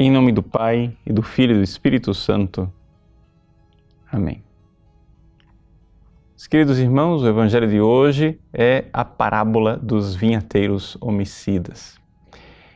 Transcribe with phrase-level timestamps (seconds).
[0.00, 2.72] Em nome do Pai, e do Filho e do Espírito Santo.
[4.12, 4.44] Amém.
[6.48, 11.98] queridos irmãos, o Evangelho de hoje é a parábola dos vinhateiros homicidas.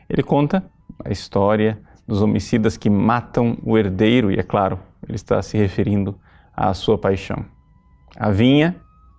[0.09, 0.69] Ele conta
[1.05, 6.19] a história dos homicidas que matam o herdeiro, e é claro, ele está se referindo
[6.53, 7.45] à sua paixão.
[8.17, 8.75] A vinha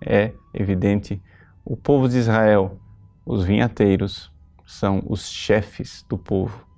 [0.06, 1.22] é, evidente,
[1.64, 2.78] o povo de Israel,
[3.26, 4.30] os vinhateiros
[4.66, 6.73] são os chefes do povo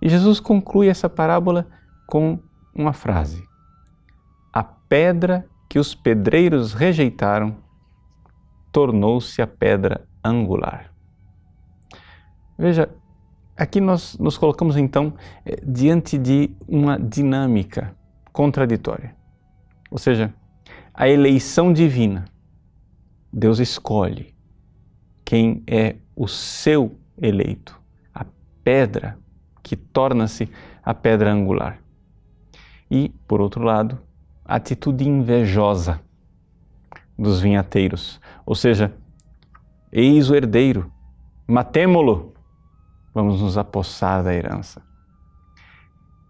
[0.00, 1.66] e Jesus conclui essa parábola
[2.06, 2.38] com
[2.74, 3.42] uma frase:
[4.52, 7.56] A pedra que os pedreiros rejeitaram
[8.72, 10.92] tornou-se a pedra angular.
[12.56, 12.88] Veja,
[13.56, 17.94] aqui nós nos colocamos então eh, diante de uma dinâmica
[18.32, 19.14] contraditória.
[19.90, 20.34] Ou seja,
[20.92, 22.24] a eleição divina.
[23.32, 24.34] Deus escolhe
[25.24, 27.78] quem é o seu eleito,
[28.14, 28.24] a
[28.64, 29.18] pedra
[29.68, 30.50] que torna-se
[30.82, 31.78] a pedra angular.
[32.90, 33.98] E, por outro lado,
[34.42, 36.00] a atitude invejosa
[37.18, 38.94] dos vinhateiros, ou seja,
[39.92, 40.90] eis o herdeiro,
[41.46, 42.32] matemo-lo,
[43.12, 44.80] vamos nos apossar da herança.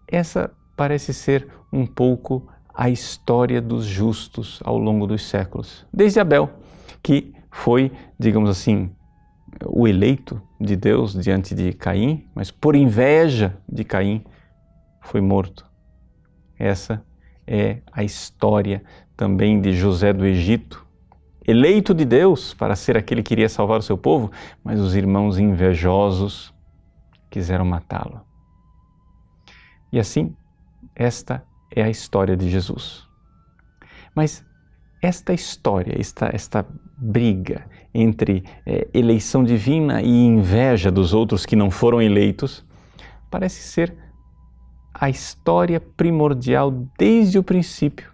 [0.05, 6.49] Essa parece ser um pouco a história dos justos ao longo dos séculos, desde Abel,
[7.01, 8.91] que foi, digamos assim,
[9.65, 14.23] o eleito de Deus diante de Caim, mas por inveja de Caim
[15.01, 15.65] foi morto.
[16.57, 17.03] Essa
[17.47, 18.83] é a história
[19.15, 20.85] também de José do Egito,
[21.47, 24.31] eleito de Deus para ser aquele que iria salvar o seu povo,
[24.63, 26.53] mas os irmãos invejosos
[27.29, 28.21] quiseram matá-lo.
[29.91, 30.35] E assim,
[30.95, 31.43] esta
[31.73, 33.07] é a história de Jesus.
[34.13, 34.45] Mas
[35.01, 36.65] esta história, esta, esta
[36.99, 42.65] briga entre é, eleição divina e inveja dos outros que não foram eleitos,
[43.29, 43.95] parece ser
[44.93, 48.11] a história primordial desde o princípio.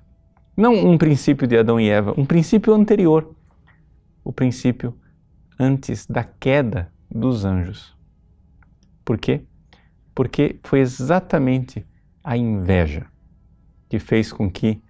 [0.56, 3.35] Não um princípio de Adão e Eva, um princípio anterior.
[4.23, 4.97] O princípio
[5.59, 7.96] antes da queda dos anjos.
[9.03, 9.46] Por quê?
[10.13, 11.85] Porque foi exatamente
[12.23, 13.07] a inveja
[13.90, 14.81] que fez com que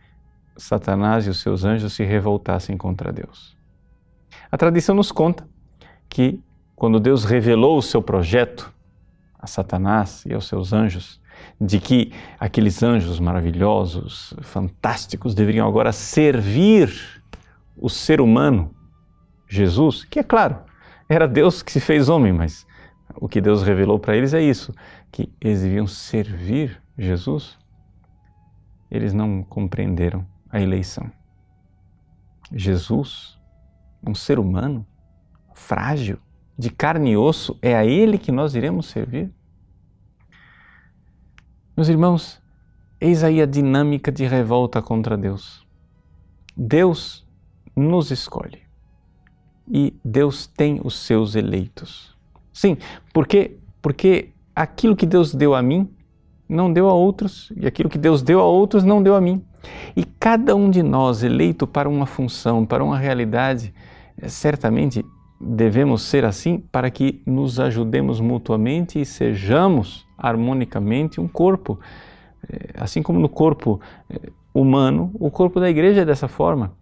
[0.58, 3.55] Satanás e os seus anjos se revoltassem contra Deus.
[4.52, 5.48] A tradição nos conta
[6.10, 6.42] que,
[6.76, 8.74] quando Deus revelou o seu projeto
[9.40, 11.22] a Satanás e aos seus anjos,
[11.60, 16.92] de que aqueles anjos maravilhosos, fantásticos, deveriam agora servir
[17.78, 18.74] o ser humano,
[19.48, 20.58] Jesus, que é claro,
[21.08, 22.66] era Deus que se fez homem, mas
[23.16, 24.74] o que Deus revelou para eles é isso,
[25.12, 27.58] que eles deviam servir Jesus.
[28.90, 31.12] Eles não compreenderam a eleição.
[32.52, 33.40] Jesus,
[34.06, 34.86] um ser humano,
[35.54, 36.18] frágil,
[36.58, 39.32] de carne e osso, é a Ele que nós iremos servir?
[41.76, 42.42] Meus irmãos,
[43.02, 45.66] eis aí a dinâmica de revolta contra Deus.
[46.56, 47.28] Deus
[47.76, 48.62] nos escolhe
[49.70, 52.16] e Deus tem os seus eleitos.
[52.54, 52.78] Sim,
[53.14, 55.90] porque porque aquilo que Deus deu a mim
[56.48, 59.44] não deu a outros e aquilo que Deus deu a outros não deu a mim.
[59.96, 63.74] E cada um de nós, eleito para uma função, para uma realidade,
[64.24, 65.06] certamente
[65.40, 71.80] devemos ser assim para que nos ajudemos mutuamente e sejamos harmonicamente um corpo.
[72.50, 76.74] Eh, assim como no corpo eh, humano, o corpo da igreja é dessa forma.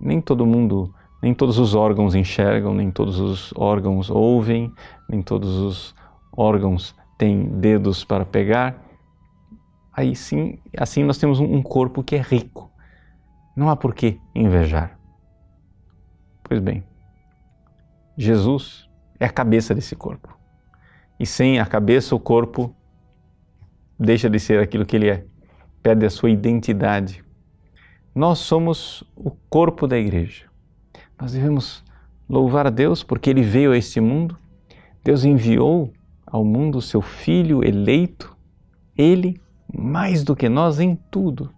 [0.00, 0.92] Nem todo mundo,
[1.22, 4.72] nem todos os órgãos enxergam, nem todos os órgãos ouvem,
[5.08, 5.94] nem todos os
[6.36, 8.88] órgãos têm dedos para pegar
[9.98, 12.70] aí sim, assim nós temos um corpo que é rico.
[13.56, 14.97] Não há por que invejar.
[16.48, 16.82] Pois bem,
[18.16, 18.88] Jesus
[19.20, 20.34] é a cabeça desse corpo.
[21.20, 22.74] E sem a cabeça, o corpo
[23.98, 25.26] deixa de ser aquilo que ele é,
[25.82, 27.22] perde a sua identidade.
[28.14, 30.46] Nós somos o corpo da igreja.
[31.20, 31.84] Nós devemos
[32.26, 34.38] louvar a Deus porque ele veio a este mundo.
[35.04, 35.92] Deus enviou
[36.26, 38.34] ao mundo o seu filho eleito,
[38.96, 39.38] ele
[39.72, 41.52] mais do que nós em tudo.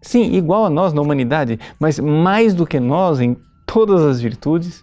[0.00, 3.36] Sim, igual a nós na humanidade, mas mais do que nós em
[3.76, 4.82] todas as virtudes,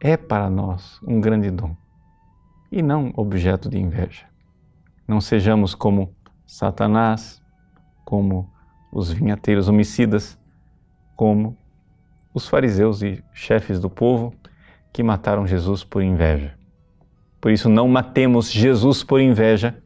[0.00, 1.76] é para nós um grande dom
[2.72, 4.24] e não objeto de inveja.
[5.06, 7.42] Não sejamos como Satanás,
[8.06, 8.50] como
[8.90, 10.38] os vinhateiros homicidas,
[11.14, 11.58] como
[12.32, 14.34] os fariseus e chefes do povo
[14.90, 16.56] que mataram Jesus por inveja.
[17.38, 19.76] Por isso, não matemos Jesus por inveja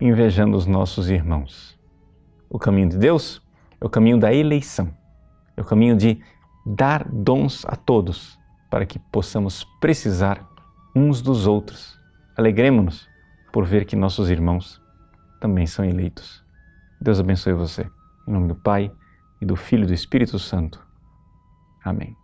[0.00, 1.78] invejando os nossos irmãos.
[2.50, 3.40] O caminho de Deus
[3.80, 4.92] é o caminho da eleição,
[5.56, 6.20] é o caminho de
[6.64, 8.38] dar dons a todos
[8.70, 10.44] para que possamos precisar
[10.94, 11.98] uns dos outros.
[12.36, 13.08] Alegremos-nos
[13.52, 14.82] por ver que nossos irmãos
[15.40, 16.44] também são eleitos.
[17.00, 17.88] Deus abençoe você.
[18.26, 18.90] Em nome do Pai,
[19.40, 20.84] e do Filho e do Espírito Santo.
[21.84, 22.16] Amém.